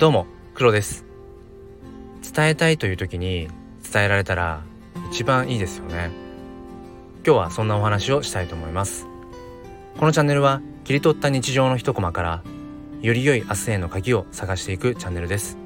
[0.00, 1.04] どうも黒です。
[2.34, 3.48] 伝えたいという時に
[3.92, 4.62] 伝えられたら
[5.10, 6.10] 一番いいですよね。
[7.22, 9.06] 今日はそんなお話をしたいと思います。
[9.98, 12.42] このチャンネルは切り取った日常の一コマから
[13.02, 15.58] より良い明日への鍵を探していくチャンネルです。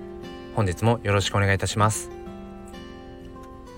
[0.57, 2.11] 本日もよろしくお願いいたします。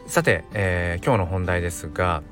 [0.07, 2.23] さて、えー、今日の本題ですが、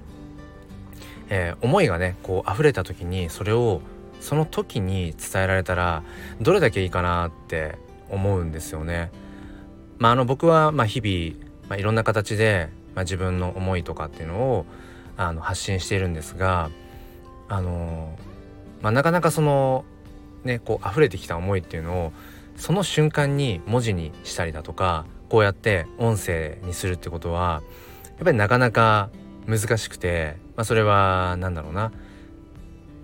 [1.28, 3.82] えー、思いがねこう溢れた時にそれを
[4.20, 6.02] その時に伝えられたら
[6.40, 7.83] どれだけいいかなって
[8.14, 9.10] 思うんですよね。
[9.98, 14.66] まあ、あの僕はま日々、まあ、いろんな形で、ま、自分の思いとかっていうのを
[15.16, 16.70] あの発信しているんですが
[17.48, 18.18] あの、
[18.82, 19.84] まあ、なかなかその
[20.44, 22.12] ねこう溢れてきた思いっていうのを
[22.56, 27.62] その瞬間に文字にしたりだとかこうやって音声にするってことは
[28.16, 29.10] やっぱりなかなか
[29.46, 31.92] 難しくて、まあ、それは何だろうな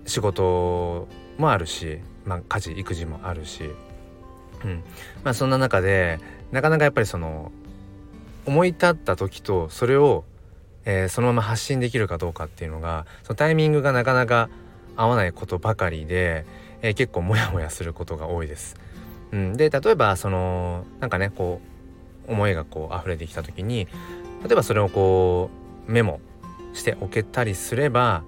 [0.05, 3.69] 仕事もあるし、まあ、家事育児もあるし
[4.65, 4.83] うん
[5.23, 6.19] まあ、そんな中で
[6.51, 7.51] なかなかやっぱりその
[8.45, 10.23] 思い立った時とそれを、
[10.85, 14.49] えー、そのまま発信できるかどうかっていうのがそのタイミングがなかなか
[14.95, 16.45] 合わないことばかりで、
[16.81, 18.75] えー、結構モヤモヤすることが多いです。
[19.31, 21.61] うん、で例えばそのなんかねこ
[22.27, 23.87] う思いがこう溢れてきた時に
[24.43, 25.49] 例えばそれをこ
[25.87, 26.19] うメモ
[26.73, 28.23] しておけたりすれば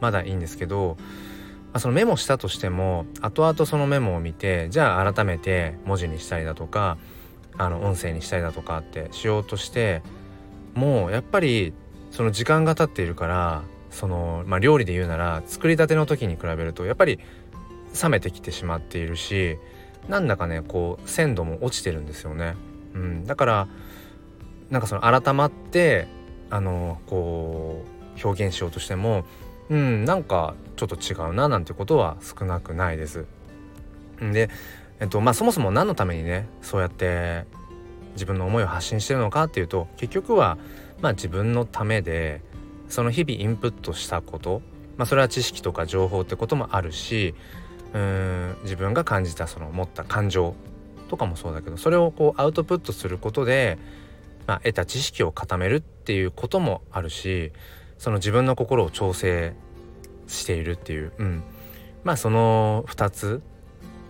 [0.00, 0.96] まだいいんですけど
[1.72, 6.98] あ、そのメモしたとしても後々そのメモを見てじゃあ改めて文字にしたりだとか
[7.56, 10.02] あの音声にしたりだとかってしようとして
[10.74, 11.72] もうやっぱり
[12.10, 17.18] その時間が経っているからその、まあ、料理で言うなら作りたての時に比べるとやっぱり
[18.02, 19.58] 冷めてきてしまっているし
[20.08, 22.56] なんだかねこう鮮度も落ちてるんですよね。
[22.94, 23.68] うん、だから
[24.70, 26.08] なんかその改まって
[26.50, 27.84] あのこ
[28.16, 29.24] う表現しようとしても
[29.72, 33.24] うんなんかちょっと違うななんてことは少なくないです。
[34.20, 34.50] で、
[35.00, 37.46] えっとまあ、そもそも何のためにねそうやって
[38.12, 40.58] 自分の思いを発信してるのかっていうと結局は、
[41.00, 42.42] まあ、自分のためで
[42.90, 44.60] その日々インプットしたこと、
[44.98, 47.34] まあ、それは知識とか情報ってこともあるし
[47.94, 50.54] うん自分が感じたその持った感情
[51.08, 53.78] とかもそうだけどそれをこうアウトプットすることで、
[54.46, 57.52] まあ、得た知識を固めるっていうこともあるし
[57.98, 59.54] その自分の心を調整
[60.26, 61.42] しているっていう、うん、
[62.04, 63.42] まあその2つ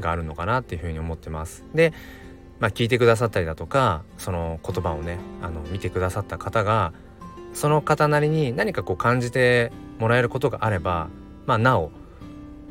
[0.01, 1.65] があるのかなっていうふうに思ってます。
[1.75, 1.93] で、
[2.61, 6.93] まあ、聞いてくださったりだとかその言葉をねあの見てくださった方が
[7.55, 11.09] その方なりに何かこう感じてもらえることがあれば
[11.47, 11.91] まあなお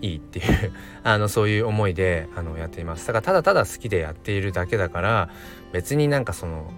[0.01, 0.71] いいっていう
[1.03, 3.05] あのそういう思いであのやっています。
[3.07, 5.29] だからただただ好きでやっているだけだから
[5.71, 6.71] 別になんかその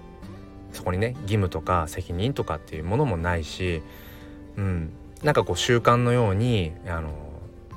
[0.71, 3.81] そこにね義務とか責任とかっていうものもないし
[4.57, 4.91] うん、
[5.23, 7.11] なんかこう習慣のようにあの、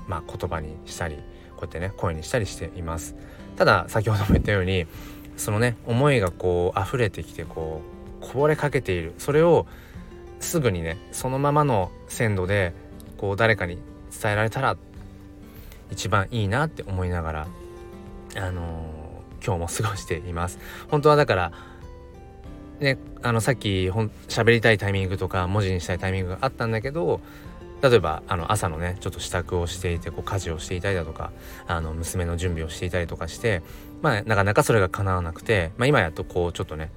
[0.09, 1.17] まあ、言葉にしたり
[1.57, 3.15] こうやってね声にしたりしています。
[3.57, 4.87] ただ先ほども言ったように
[5.37, 7.81] そのね思いがこう溢れてきてこ
[8.21, 9.15] うこぼれかけている。
[9.19, 9.67] それを
[10.41, 12.75] すぐにねそのままの鮮度で
[13.17, 13.79] こう誰かに
[14.21, 14.77] 伝えられたら
[15.91, 17.47] 一番いいなって思いながら
[18.37, 20.59] あのー、今日も過ごしています。
[20.89, 21.53] 本当はだから
[22.81, 27.21] ね、あのさっきほん喋りたいタイミングとか文字にしたいタイミングがあったんだけど
[27.83, 31.33] 例えばあの朝のねちょっと支度をしていてこう家事をしていたりだとか
[31.67, 33.63] あの娘の準備をしていたりとかして
[34.03, 36.91] まあなかなかそれが叶わなくて、まあ、今やっとこうちょっとね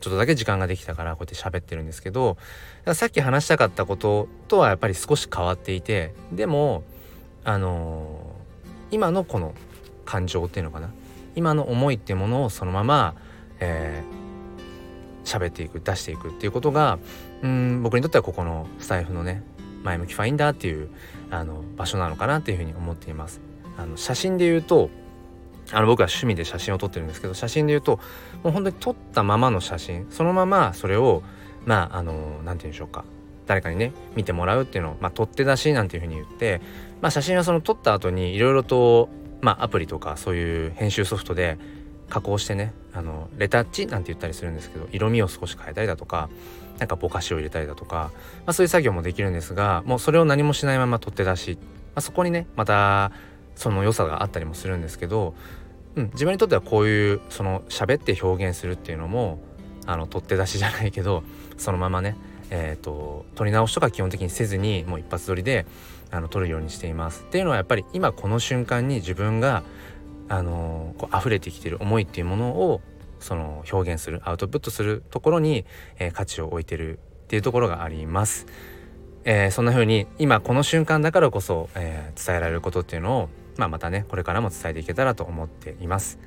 [0.00, 2.36] ちょっとだけ時間ができたからこうやって喋ってるんですけど
[2.94, 6.84] さっき話したかったこととはやっぱり少し変わっていてでも
[7.44, 9.54] あのー、今のこの
[10.04, 10.90] 感情っていうのかな。
[11.38, 13.14] 今の思いっていうものをそのまま、
[13.60, 14.27] えー、
[15.28, 16.98] 喋っていく出していくっていうことが
[17.42, 19.42] うん僕にとってはここのスタイフのね
[19.82, 20.88] 前向きファインダーっていう
[21.30, 23.40] あの場所なのかなっていうふうに思っています。
[23.76, 24.90] あの写真で言うと
[25.70, 28.00] あの僕は趣味で写真を撮ってるんですけど写真で言うと
[28.42, 31.22] もう本当に撮ったままの写真そのままそれを
[31.64, 33.04] まああの何て言うんでしょうか
[33.46, 36.60] 誰かにね見てもらうっていうのを、まあ、取って出しなんていうふうに言って、
[37.00, 39.08] まあ、写真はその撮った後にいろいろと、
[39.40, 41.58] まあ、アプリとかそういう編集ソフトで
[42.08, 46.28] 加工してねあのレタッチなんて言ったりするんですけど色味を少し変えたりだとか
[46.78, 48.10] なんかぼかしを入れたりだとか、
[48.46, 53.12] まあ、そういう作業もできるんですがもうそれを何もしないまま取って出し、まあ、そこにねまた
[53.56, 55.34] その良さがあったりもするんですけど、
[55.96, 59.40] うん、自分にとってはこういうその喋って表現するっていうのも
[59.86, 61.24] あの取って出しじゃないけど
[61.56, 62.16] そのままね
[62.50, 65.66] えーと、撮り直しとか基本的にせずにもう一発撮りで
[66.10, 67.24] あの撮るようにしています。
[67.26, 69.62] っていうのはやっぱり今この瞬間に自分が
[70.28, 72.80] あのこう溢れてきてる思いっていうものを
[73.20, 75.64] その表現するアウトプットするところに、
[75.98, 78.46] えー、価値を置いてるっていうところがあります。
[79.24, 86.18] えー、そんな風に今この瞬間だからこそ、えー、伝えられることっていうのを、まあ、またねこれからも伝えていけたらと思っています。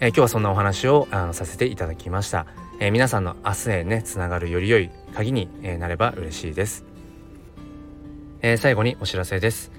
[0.00, 2.46] えー、今日はそんなお話をあのさせていただきました、
[2.80, 5.48] えー、皆さんの明日へねつながるより良い鍵に、
[5.78, 6.84] なれば嬉しいです、
[8.42, 9.70] え最後にお知らせです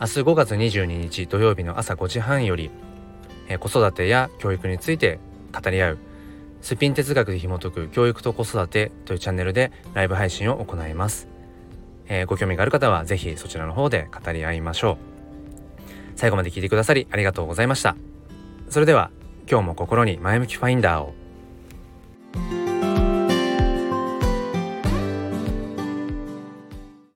[0.00, 2.70] 明日5月22日土曜日の朝5時半より、
[3.48, 5.18] え子育てや教育について
[5.52, 5.98] 語り合う。
[6.60, 11.26] スピン哲学で紐解く教育と子育てというチャンネルでライブ配信を行います、
[12.06, 14.96] えー、ご興味がある方は是非そちらの方で語り合いましょう。
[16.14, 17.96] 最後まで聞いてくださりありがとうございました。
[18.70, 19.10] それでは
[19.50, 21.14] 今日も心に前向きファインダーを